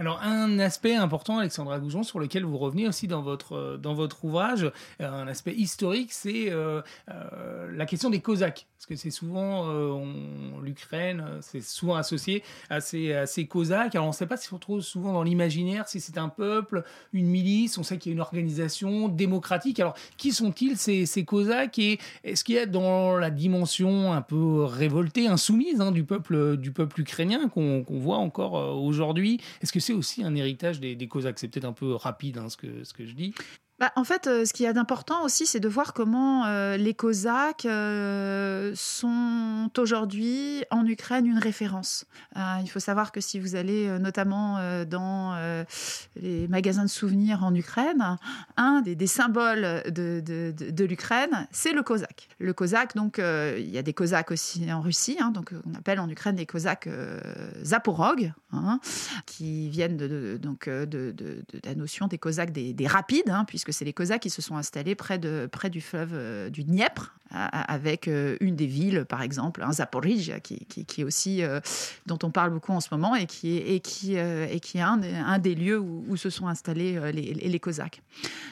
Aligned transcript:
Alors 0.00 0.18
un 0.22 0.58
aspect 0.60 0.94
important, 0.94 1.40
Alexandra 1.40 1.78
Goujon, 1.78 2.02
sur 2.02 2.20
lequel 2.20 2.42
vous 2.42 2.56
revenez 2.56 2.88
aussi 2.88 3.06
dans 3.06 3.20
votre, 3.20 3.76
dans 3.76 3.92
votre 3.92 4.24
ouvrage, 4.24 4.72
un 4.98 5.28
aspect 5.28 5.52
historique, 5.52 6.10
c'est 6.10 6.50
la 7.06 7.84
question 7.84 8.08
des 8.08 8.20
Cosaques. 8.20 8.66
Parce 8.78 8.86
que 8.86 8.96
c'est 8.96 9.10
souvent, 9.10 9.70
l'Ukraine, 10.62 11.22
c'est 11.42 11.62
souvent 11.62 11.96
associé 11.96 12.42
à 12.70 12.80
ces, 12.80 13.12
à 13.12 13.26
ces 13.26 13.46
Cosaques. 13.46 13.94
Alors 13.94 14.06
on 14.06 14.10
ne 14.10 14.14
sait 14.14 14.26
pas 14.26 14.38
si 14.38 14.54
on 14.54 14.58
trouve 14.58 14.80
souvent 14.80 15.12
dans 15.12 15.22
l'imaginaire 15.22 15.86
si 15.86 16.00
c'est 16.00 16.16
un 16.16 16.30
peuple, 16.30 16.82
une 17.12 17.26
milice, 17.26 17.76
on 17.76 17.82
sait 17.82 17.98
qu'il 17.98 18.10
y 18.10 18.14
a 18.14 18.16
une 18.16 18.22
organisation 18.22 19.08
démocratique. 19.08 19.80
Alors 19.80 19.94
qui 20.16 20.32
sont-ils 20.32 20.78
ces, 20.78 21.04
ces 21.04 21.26
Cosaques 21.26 21.78
et 21.78 21.98
est-ce 22.24 22.42
qu'il 22.42 22.54
y 22.54 22.58
a 22.58 22.64
dans 22.64 23.18
la 23.18 23.28
dimension 23.28 24.14
un 24.14 24.22
peu 24.22 24.64
révoltée, 24.64 25.26
insoumise 25.26 25.82
hein, 25.82 25.92
du, 25.92 26.04
peuple, 26.04 26.56
du 26.56 26.72
peuple 26.72 27.02
ukrainien 27.02 27.50
qu'on 27.50 27.84
voit 27.86 28.16
encore 28.16 28.56
euh, 28.56 28.72
aujourd'hui, 28.72 29.42
est-ce 29.60 29.72
que 29.72 29.80
c'est 29.80 29.89
aussi 29.92 30.22
un 30.24 30.34
héritage 30.34 30.80
des, 30.80 30.96
C'est 31.38 31.48
peut-être 31.48 31.64
un 31.64 31.72
peu 31.72 31.94
rapide 31.94 32.38
hein, 32.38 32.48
ce 32.48 32.56
que 32.56 33.06
je 33.06 33.12
dis. 33.12 33.34
Bah, 33.80 33.90
en 33.96 34.04
fait, 34.04 34.26
euh, 34.26 34.44
ce 34.44 34.52
qu'il 34.52 34.64
y 34.64 34.68
a 34.68 34.74
d'important 34.74 35.24
aussi, 35.24 35.46
c'est 35.46 35.58
de 35.58 35.68
voir 35.68 35.94
comment 35.94 36.44
euh, 36.44 36.76
les 36.76 36.92
Cosaques 36.92 37.64
euh, 37.64 38.72
sont 38.74 39.70
aujourd'hui 39.78 40.62
en 40.70 40.84
Ukraine 40.84 41.24
une 41.24 41.38
référence. 41.38 42.04
il 42.36 42.68
faut 42.68 42.78
savoir 42.78 43.10
que 43.10 43.22
si 43.22 43.40
vous 43.40 43.56
allez 43.56 43.98
notamment 43.98 44.58
dans 44.84 45.34
les 46.16 46.48
magasins 46.48 46.82
de 46.82 46.88
souvenirs 46.88 47.42
en 47.42 47.54
Ukraine, 47.54 48.18
un 48.56 48.82
des, 48.82 49.06
symboles 49.06 49.82
de, 49.90 50.84
l'Ukraine, 50.84 51.48
c'est 51.50 51.72
le 51.72 51.82
Cosaque. 51.82 52.28
Le 52.38 52.52
Cosaque, 52.52 52.94
donc, 52.94 53.18
il 53.18 53.70
y 53.70 53.78
a 53.78 53.82
des 53.82 53.94
Cosaques 53.94 54.30
aussi 54.30 54.70
en 54.72 54.80
Russie, 54.80 55.16
hein, 55.20 55.30
donc 55.30 55.52
on 55.66 55.74
appelle 55.74 56.00
en 56.00 56.08
Ukraine 56.08 56.36
les 56.36 56.46
Cosaques 56.46 56.88
Zaporog, 57.64 58.32
hein, 58.52 58.80
qui 59.26 59.68
viennent 59.68 59.96
de, 59.96 60.38
donc, 60.40 60.68
de, 60.68 61.14
la 61.64 61.74
notion 61.74 62.06
des 62.08 62.18
Cosaques 62.18 62.52
des, 62.52 62.72
des 62.72 62.86
rapides, 62.86 63.30
hein, 63.30 63.44
puisque 63.46 63.69
c'est 63.72 63.84
les 63.84 63.92
Cosaques 63.92 64.22
qui 64.22 64.30
se 64.30 64.42
sont 64.42 64.56
installés 64.56 64.94
près, 64.94 65.18
de, 65.18 65.48
près 65.50 65.70
du 65.70 65.80
fleuve 65.80 66.10
euh, 66.12 66.50
du 66.50 66.64
Dniepr, 66.64 67.14
avec 67.32 68.08
euh, 68.08 68.36
une 68.40 68.56
des 68.56 68.66
villes, 68.66 69.04
par 69.08 69.22
exemple, 69.22 69.62
un 69.62 69.72
Zaporizhia, 69.72 70.40
qui, 70.40 70.66
qui, 70.66 71.00
est 71.00 71.04
aussi, 71.04 71.44
euh, 71.44 71.60
dont 72.06 72.18
on 72.24 72.32
parle 72.32 72.50
beaucoup 72.50 72.72
en 72.72 72.80
ce 72.80 72.88
moment, 72.90 73.14
et 73.14 73.26
qui 73.26 73.56
est, 73.56 73.76
et 73.76 73.80
qui, 73.80 74.16
et 74.16 74.58
qui 74.58 74.78
est 74.78 74.82
un, 74.82 75.38
des 75.38 75.54
lieux 75.54 75.78
où, 75.78 76.16
se 76.16 76.28
sont 76.28 76.48
installés 76.48 76.98
les, 77.12 77.34
les, 77.34 77.60
Cosaques. 77.60 78.02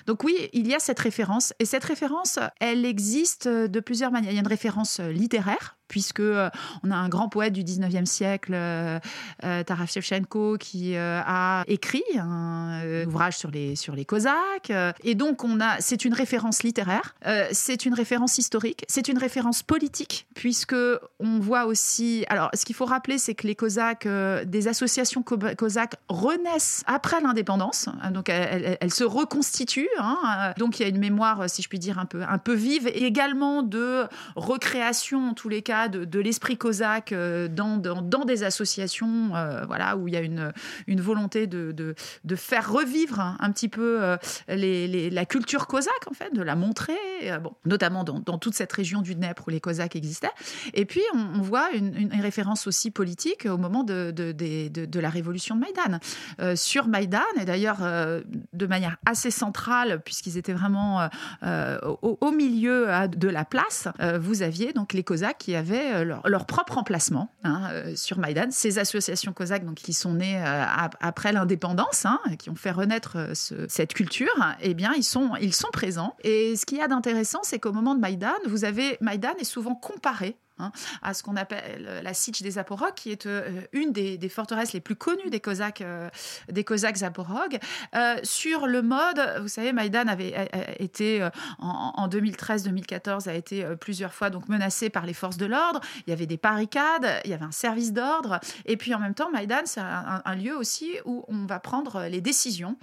Donc 0.06 0.23
oui, 0.23 0.48
il 0.53 0.69
y 0.69 0.75
a 0.75 0.78
cette 0.78 1.01
référence, 1.01 1.53
et 1.59 1.65
cette 1.65 1.84
référence, 1.84 2.39
elle 2.61 2.84
existe 2.84 3.48
de 3.48 3.81
plusieurs 3.81 4.12
manières. 4.12 4.31
Il 4.31 4.34
y 4.34 4.39
a 4.39 4.43
une 4.43 4.47
référence 4.47 5.00
littéraire, 5.00 5.78
puisque 5.89 6.20
euh, 6.20 6.50
on 6.84 6.91
a 6.91 6.97
un 6.97 7.08
grand 7.08 7.28
poète 7.28 7.53
du 7.53 7.64
19e 7.64 8.05
siècle, 8.05 8.53
euh, 8.55 8.98
euh, 9.44 9.64
Shevchenko, 9.86 10.58
qui 10.58 10.97
a 10.97 11.64
écrit 11.67 12.05
un 12.19 13.05
ouvrage 13.06 13.39
sur 13.39 13.50
les, 13.50 13.75
sur 13.75 13.94
les 13.94 14.05
Cosaques. 14.05 14.72
Et 15.03 15.14
donc, 15.14 15.44
on 15.44 15.61
a, 15.61 15.81
c'est 15.81 16.05
une 16.05 16.12
référence 16.12 16.62
littéraire, 16.62 17.14
c'est 17.53 17.86
une 17.86 17.94
référence 17.94 18.39
historique, 18.39 18.84
c'est 18.89 19.09
une 19.09 19.19
référence 19.19 19.62
politique, 19.62 20.27
puisque 20.34 20.77
on 21.20 21.39
voit 21.39 21.64
aussi. 21.64 22.25
Alors, 22.28 22.50
ce 22.55 22.64
qu'il 22.64 22.77
faut 22.77 22.84
rappeler, 22.84 23.19
c'est 23.19 23.34
que 23.34 23.47
les 23.47 23.55
Cosaques, 23.55 24.06
des 24.06 24.69
associations 24.69 25.22
Cosaques 25.22 25.97
renaissent 26.09 26.84
après 26.86 27.20
l'indépendance, 27.20 27.89
donc 28.12 28.28
elles, 28.28 28.92
se 28.92 29.05
reconstituent. 29.05 29.89
Hein. 29.98 30.53
donc, 30.59 30.78
il 30.78 30.83
y 30.83 30.86
a 30.86 30.89
une 30.89 30.98
mémoire, 30.98 31.48
si 31.48 31.62
je 31.62 31.69
puis 31.69 31.78
dire, 31.78 31.98
un 31.98 32.06
peu, 32.06 32.22
un 32.22 32.39
peu 32.39 32.55
vive, 32.55 32.89
et 32.89 33.05
également 33.05 33.62
de 33.62 34.05
recréation, 34.36 35.28
en 35.31 35.34
tous 35.34 35.48
les 35.48 35.62
cas, 35.62 35.78
de, 35.87 36.19
l'esprit 36.19 36.57
cosaque 36.57 37.12
euh, 37.12 37.47
dans, 37.47 37.77
dans, 37.77 38.25
des 38.25 38.43
associations 38.43 39.37
euh, 39.37 39.65
voilà, 39.67 39.97
où 39.97 40.09
il 40.09 40.15
y 40.15 40.17
a 40.17 40.21
une, 40.21 40.53
une 40.89 41.01
volonté 41.01 41.47
de, 41.47 41.73
de, 41.73 42.37
faire 42.37 42.73
revivre 42.73 43.37
un 43.39 43.53
petit 43.53 43.69
peu 43.69 44.03
euh, 44.03 44.17
les, 44.49 45.11
la 45.11 45.25
culture 45.25 45.69
cosaque, 45.69 45.93
en 46.11 46.15
fait, 46.15 46.34
de 46.34 46.43
la 46.43 46.56
montrer, 46.56 46.97
bon, 47.43 47.53
notamment 47.65 48.03
dans, 48.03 48.19
dans, 48.19 48.39
toute 48.39 48.55
cette 48.55 48.73
région 48.73 49.03
du 49.03 49.15
Dnepr 49.15 49.44
où 49.47 49.50
les 49.50 49.61
cosaques 49.61 49.94
existaient. 49.94 50.31
Et 50.75 50.84
puis, 50.84 51.03
on, 51.15 51.41
voit 51.41 51.71
une, 51.72 52.09
référence 52.21 52.66
aussi 52.66 52.91
politique 52.91 53.47
au 53.47 53.59
moment 53.59 53.84
de, 53.84 54.10
de, 54.10 54.33
de 54.33 55.00
la 55.00 55.10
révolution 55.10 55.55
de 55.55 55.60
Maïdan. 55.60 56.56
sur 56.56 56.89
Maïdan, 56.89 57.21
et 57.41 57.45
d'ailleurs 57.45 57.78
de 57.81 58.66
manière 58.66 58.97
assez 59.05 59.31
centrale, 59.31 60.00
puisqu'ils 60.05 60.37
étaient 60.39 60.53
vraiment 60.53 61.09
au, 61.43 62.19
au, 62.21 62.31
milieu 62.33 62.89
de 63.09 63.28
la 63.28 63.45
place, 63.45 63.89
vous 64.21 64.43
aviez 64.43 64.72
donc 64.72 64.93
les 64.93 65.05
cosaques 65.05 65.39
qui 65.39 65.55
avaient 65.55 65.68
euh, 65.71 66.19
leur, 66.25 66.47
propre 66.47 66.79
emplacement 66.79 67.31
hein, 67.45 67.69
euh, 67.71 67.97
sur 67.97 68.19
Maïdan. 68.19 68.49
Ces 68.51 68.79
associations 68.79 69.33
cosaques 69.33 69.65
donc, 69.65 69.77
qui 69.77 69.93
sont 69.93 70.15
nées 70.15 70.39
euh, 70.39 70.65
après 71.01 71.33
l'indépendance, 71.33 72.06
hein, 72.06 72.21
qui 72.39 72.51
ont 72.51 72.55
fait 72.55 72.71
renaître 72.71 73.17
cette 73.34 73.95
culture, 73.95 74.33
eh 74.61 74.75
bien, 74.75 74.93
ils 74.97 75.05
sont, 75.05 75.33
ils 75.41 75.55
sont 75.55 75.71
présents. 75.73 76.17
Et 76.25 76.57
ce 76.57 76.67
qu'il 76.67 76.78
y 76.78 76.83
a 76.83 76.89
d'intéressant, 76.89 77.41
c'est 77.43 77.59
qu'au 77.59 77.73
moment 77.73 77.95
de 77.95 78.01
Maïdan, 78.01 78.33
vous 78.47 78.65
avez 78.65 78.97
Maïdan 79.01 79.34
est 79.39 79.45
souvent 79.45 79.75
comparé 79.75 80.37
Hein, 80.61 80.73
à 81.03 81.15
ce 81.15 81.23
qu'on 81.23 81.37
appelle 81.37 82.01
la 82.03 82.15
Sitch 82.15 82.43
des 82.43 82.53
Zaporog, 82.53 82.95
qui 82.95 83.13
est 83.13 83.27
euh, 83.27 83.63
une 83.73 83.93
des, 83.93 84.29
forteresses 84.29 84.73
les 84.73 84.81
plus 84.81 84.97
connues 84.97 85.31
des 85.31 85.39
Cosaques, 85.39 85.83
euh, 85.83 86.09
des 86.51 86.65
Cosaques 86.65 86.97
Zaporog. 86.97 87.59
Euh, 87.95 88.17
sur 88.25 88.67
le 88.67 88.83
mode, 88.83 89.21
vous 89.41 89.49
savez, 89.49 89.73
Maïdan 89.73 90.09
avait 90.09 90.49
été 90.79 91.27
en, 91.59 92.09
2013-2014 92.09 93.29
a 93.29 93.35
été 93.35 93.65
plusieurs 93.81 94.15
fois 94.15 94.31
donc 94.31 94.49
menacé 94.49 94.91
par 94.91 95.07
les 95.07 95.15
forces 95.15 95.37
de 95.37 95.47
l'ordre. 95.47 95.81
Il 96.07 96.11
y 96.11 96.13
avait 96.13 96.27
des 96.27 96.37
barricades, 96.37 97.21
il 97.25 97.31
y 97.31 97.35
avait 97.35 97.45
un 97.45 97.53
service 97.53 97.93
d'ordre, 97.93 98.41
et 98.67 98.77
puis 98.77 98.95
en 98.95 98.99
même 98.99 99.15
temps, 99.15 99.31
Maïdan 99.31 99.63
c'est 99.65 99.81
un, 99.81 100.35
lieu 100.35 100.57
aussi 100.57 100.93
où 101.05 101.25
on 101.29 101.47
va 101.47 101.59
prendre 101.59 102.05
les 102.05 102.21
décisions 102.21 102.77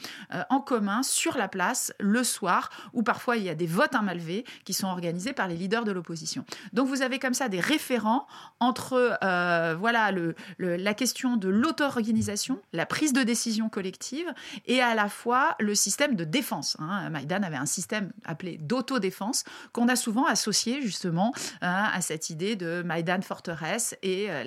en 0.50 0.60
commun 0.60 1.04
sur 1.04 1.38
la 1.38 1.48
place 1.48 1.94
le 2.00 2.24
soir, 2.24 2.70
où 2.94 3.04
parfois 3.04 3.38
il 3.38 3.44
y 3.44 3.50
a 3.50 3.56
des 3.56 3.68
votes 3.68 3.96
malvés 4.02 4.46
qui 4.64 4.74
sont 4.74 4.88
organisés 4.88 5.34
par 5.34 5.48
les 5.48 5.56
leaders 5.56 5.84
de 5.84 5.92
l'opposition. 5.92 6.46
Donc 6.74 6.88
vous 6.88 7.02
avez 7.02 7.20
comme 7.20 7.34
ça 7.34 7.50
des 7.50 7.62
référent 7.66 8.28
entre 8.60 9.18
euh, 9.24 9.76
voilà 9.78 10.12
le, 10.12 10.36
la 10.60 10.94
question 10.94 11.36
de 11.38 11.50
l'auto-organisation, 11.50 12.62
la 12.74 12.86
prise 12.86 13.14
de 13.14 13.24
décision 13.24 13.70
collective 13.70 14.28
et 14.66 14.82
à 14.82 14.96
la 14.96 15.10
fois 15.10 15.56
le 15.60 15.76
système 15.76 16.16
de 16.16 16.24
défense. 16.24 16.78
Hein. 16.80 17.10
Maïdan 17.10 17.44
avait 17.44 17.58
un 17.58 17.66
système 17.66 18.12
appelé 18.24 18.58
d'autodéfense 18.62 19.44
qu'on 19.74 19.88
a 19.88 19.96
souvent 19.96 20.26
associé 20.26 20.82
justement 20.82 21.34
hein, 21.62 21.90
à 21.94 22.02
cette 22.02 22.30
idée 22.30 22.56
de 22.56 22.84
Maïdan 22.84 23.22
forteresse 23.22 23.96
et 24.02 24.28
euh, 24.30 24.44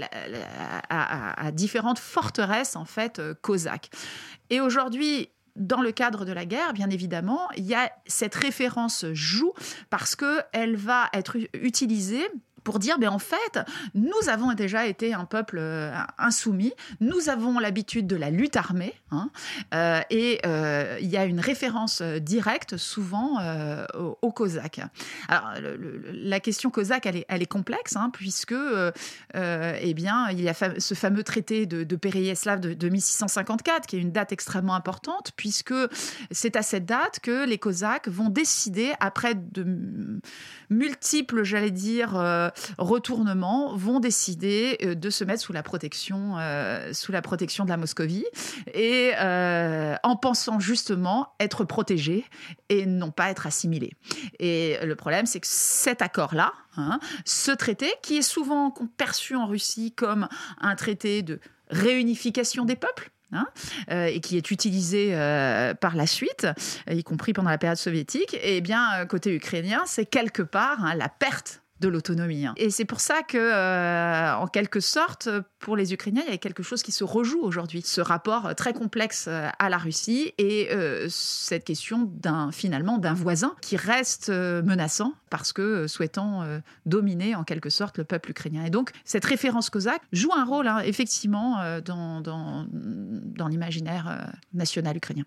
à, 0.89 1.51
différentes 1.53 1.99
forteresses 1.99 2.77
en 2.77 2.85
fait 2.85 3.19
euh, 3.19 3.35
cosaques. 3.35 3.91
Et 4.51 4.61
aujourd'hui, 4.61 5.31
dans 5.57 5.83
le 5.83 5.93
cadre 5.93 6.25
de 6.25 6.33
la 6.33 6.47
guerre, 6.47 6.73
bien 6.73 6.89
évidemment, 6.89 7.51
il 7.57 7.67
y 7.67 7.75
a 7.75 7.91
cette 8.07 8.35
référence 8.35 9.05
joue 9.13 9.53
parce 9.91 10.15
qu'elle 10.15 10.77
va 10.77 11.09
être 11.13 11.37
utilisée 11.53 12.27
pour 12.69 12.81
dire, 12.81 12.99
ben 12.99 13.09
en 13.09 13.19
fait, 13.19 13.61
nous 13.95 14.29
avons 14.29 14.53
déjà 14.53 14.85
été 14.85 15.15
un 15.15 15.25
peuple 15.25 15.57
euh, 15.59 15.91
insoumis, 16.19 16.75
nous 17.01 17.31
avons 17.31 17.59
l'habitude 17.59 18.07
de 18.07 18.15
la 18.15 18.29
lutte 18.29 18.57
armée, 18.57 18.93
hein, 19.11 19.31
euh, 19.73 20.03
et 20.11 20.39
euh, 20.45 20.99
il 21.01 21.09
y 21.09 21.17
a 21.17 21.25
une 21.25 21.41
référence 21.41 22.03
directe 22.03 22.77
souvent 22.77 23.39
aux, 24.21 24.33
Cosaques. 24.33 24.83
Alors, 25.29 25.55
la 26.13 26.41
question 26.41 26.69
cosaque, 26.71 27.07
elle 27.07 27.43
est, 27.43 27.47
complexe, 27.47 27.97
hein, 27.97 28.11
puisque, 28.13 28.55
eh 29.35 29.95
bien, 29.95 30.29
il 30.29 30.43
y 30.43 30.51
a 30.51 30.55
ce 30.55 30.95
fameux 30.95 31.25
traité 31.25 31.65
de, 31.65 31.85
de, 31.85 32.75
de 32.75 32.89
1654, 32.89 33.87
qui 33.87 33.97
est 33.97 34.01
une 34.01 34.13
date 34.13 34.33
extrêmement 34.33 34.75
importante, 34.75 35.33
puisque 35.37 35.75
c'est 36.31 36.57
à 36.57 36.63
cette 36.63 36.85
date 36.85 37.21
que 37.21 37.47
les 37.47 37.57
Cosaques 37.57 38.09
vont 38.09 38.29
décider, 38.29 38.93
après 39.01 39.35
de 39.35 40.21
multiples, 40.69 41.43
j'allais 41.43 41.71
dire, 41.71 42.15
retournement 42.79 43.77
vont 43.77 44.01
décider 44.01 44.79
euh, 44.83 44.95
de 44.95 45.11
se 45.11 45.25
mettre 45.25 45.43
sous 45.43 45.53
la 45.53 45.63
protection, 45.63 46.39
euh, 46.39 46.93
sous 46.93 47.13
la 47.13 47.23
protection 47.23 47.65
de 47.65 47.71
la 47.71 47.77
Moscovie 47.77 48.27
et 48.75 49.13
euh, 49.19 49.95
en 50.03 50.17
pensant 50.17 50.61
justement 50.61 51.35
être 51.41 51.65
protégés 51.65 52.25
et 52.69 52.87
non 52.87 53.11
pas 53.11 53.31
être 53.31 53.47
assimilés. 53.47 53.93
Et 54.39 54.79
le 54.83 54.97
problème, 54.97 55.27
c'est 55.27 55.41
que 55.41 55.47
cet 55.49 56.03
accord-là, 56.03 56.53
hein, 56.77 57.01
ce 57.25 57.51
traité, 57.51 57.93
qui 58.03 58.19
est 58.19 58.23
souvent 58.23 58.73
perçu 58.97 59.35
en 59.35 59.47
Russie 59.47 59.93
comme 59.93 60.29
un 60.61 60.77
traité 60.77 61.23
de 61.23 61.41
réunification 61.71 62.65
des 62.65 62.77
peuples, 62.77 63.11
Hein, 63.31 63.45
et 63.91 64.23
qui 64.23 64.39
est 64.39 64.51
utilisé 64.51 65.11
par 65.83 65.97
la 65.97 66.07
suite, 66.07 66.47
y 66.91 67.05
compris 67.05 67.35
pendant 67.35 67.51
la 67.51 67.59
période 67.59 67.77
soviétique, 67.77 68.33
et 68.33 68.57
eh 68.57 68.61
bien 68.63 69.05
côté 69.05 69.35
ukrainien, 69.35 69.83
c'est 69.85 70.07
quelque 70.07 70.41
part 70.41 70.83
hein, 70.83 70.95
la 70.95 71.11
perte 71.11 71.61
de 71.81 71.89
l'autonomie. 71.89 72.47
Hein. 72.47 72.55
Et 72.57 72.71
c'est 72.71 72.85
pour 72.85 73.01
ça 73.01 73.23
que, 73.23 73.39
euh, 73.39 74.35
en 74.37 74.47
quelque 74.47 74.81
sorte, 74.81 75.29
pour 75.59 75.77
les 75.77 75.93
Ukrainiens, 75.93 76.23
il 76.27 76.31
y 76.31 76.35
a 76.35 76.39
quelque 76.39 76.63
chose 76.63 76.83
qui 76.83 76.93
se 76.93 77.05
rejoue 77.05 77.41
aujourd'hui. 77.41 77.83
Ce 77.83 78.01
rapport 78.01 78.55
très 78.57 78.73
complexe 78.73 79.27
euh, 79.29 79.49
à 79.59 79.69
la 79.69 79.79
Russie 79.79 80.33
et 80.39 80.69
euh, 80.71 81.07
cette 81.09 81.65
question 81.65 82.11
finalement 82.53 82.99
d'un 82.99 83.15
voisin 83.15 83.55
qui 83.61 83.77
reste 83.77 84.29
menaçant 84.31 85.15
parce 85.31 85.53
que 85.53 85.87
souhaitant 85.87 86.45
dominer 86.87 87.35
en 87.35 87.45
quelque 87.45 87.71
sorte 87.71 87.99
le 87.99 88.05
peuple 88.05 88.31
ukrainien. 88.31 88.65
Et 88.65 88.71
donc 88.71 88.91
cette 89.05 89.25
référence 89.25 89.71
cosaque 89.71 90.03
joue 90.13 90.33
un 90.35 90.45
rôle 90.45 90.69
hein, 90.69 90.81
effectivement 90.81 91.81
dans 91.85 93.49
l'imaginaire 93.49 94.31
national 94.53 94.97
ukrainien. 94.97 95.25